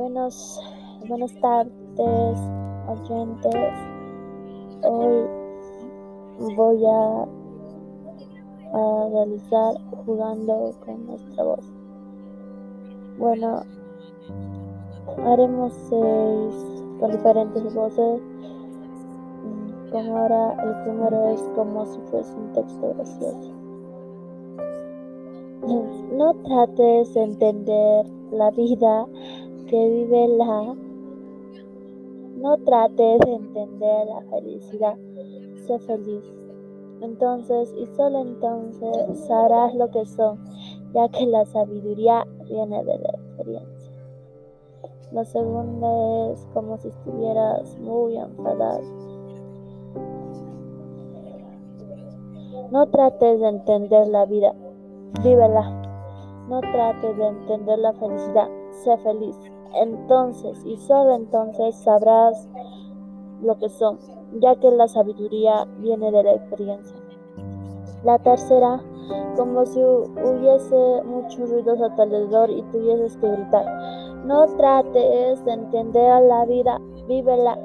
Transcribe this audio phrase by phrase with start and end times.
[0.00, 0.58] Buenos,
[1.08, 2.40] buenas tardes,
[2.88, 3.74] oyentes.
[4.82, 5.26] Hoy
[6.56, 7.26] voy a,
[8.72, 9.74] a realizar
[10.06, 11.66] jugando con nuestra voz.
[13.18, 13.62] Bueno,
[15.26, 18.22] haremos seis con diferentes voces.
[19.92, 23.52] Como ahora el primero es como si fuese un texto gracioso.
[26.16, 29.06] No trates de entender la vida
[29.70, 30.74] que vive la.
[32.38, 34.96] No trates de entender la felicidad.
[35.64, 36.24] Sé feliz.
[37.00, 40.44] Entonces y solo entonces sabrás lo que son,
[40.92, 43.92] ya que la sabiduría viene de la experiencia.
[45.12, 48.82] La segunda es como si estuvieras muy enfadado.
[52.70, 54.52] No trates de entender la vida,
[55.22, 55.76] vívela.
[56.48, 59.36] No trates de entender la felicidad, sé feliz.
[59.74, 62.48] Entonces y solo entonces sabrás
[63.42, 63.98] lo que son,
[64.40, 66.96] ya que la sabiduría viene de la experiencia.
[68.04, 68.80] La tercera,
[69.36, 73.66] como si hubiese muchos ruidos a tu alrededor y tuvieses que gritar.
[74.24, 77.58] No trates de entender la vida, vívela.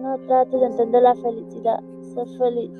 [0.00, 1.80] No trates de entender la felicidad,
[2.14, 2.72] sé feliz.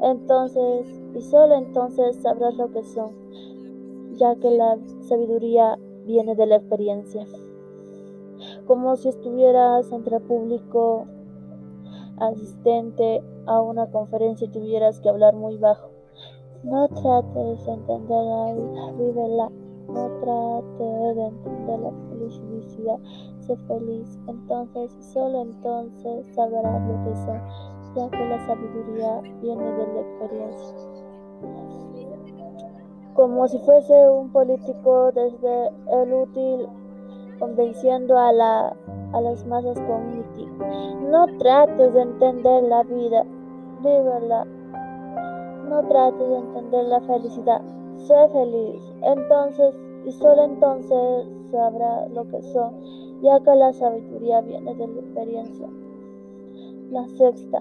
[0.00, 3.10] Entonces, y solo entonces sabrás lo que son,
[4.14, 7.26] ya que la sabiduría viene de la experiencia.
[8.72, 11.04] Como si estuvieras entre público
[12.18, 15.90] asistente a una conferencia y tuvieras que hablar muy bajo.
[16.64, 18.54] No trates de entender la
[18.96, 19.50] vida.
[19.88, 22.98] No trates de entender la felicidad,
[23.40, 24.18] sé feliz.
[24.26, 27.42] Entonces, solo entonces sabrás lo que son,
[27.94, 30.76] ya que la sabiduría viene de la experiencia.
[33.12, 36.68] Como si fuese un político desde el útil
[37.42, 38.76] convenciendo a, la,
[39.12, 41.10] a las masas con un mitin.
[41.10, 43.24] No trates de entender la vida,
[43.80, 44.44] vívela.
[45.68, 47.60] No trates de entender la felicidad,
[47.96, 48.80] sé feliz.
[49.02, 49.74] Entonces,
[50.06, 52.80] y solo entonces sabrás lo que son,
[53.22, 55.68] ya que la sabiduría viene de la experiencia.
[56.92, 57.60] La sexta,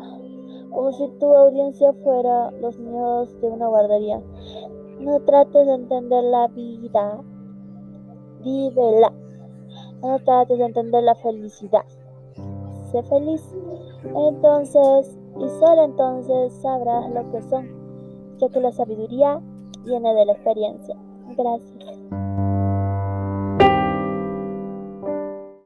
[0.70, 4.22] como si tu audiencia fuera los niños de una guardería.
[5.00, 7.20] No trates de entender la vida,
[8.44, 9.12] vívela.
[10.02, 11.86] No trates de entender la felicidad.
[12.92, 13.44] Sé feliz.
[14.04, 17.70] Entonces, y solo entonces sabrás lo que son,
[18.38, 19.40] ya que la sabiduría
[19.86, 20.96] viene de la experiencia.
[21.38, 22.00] Gracias.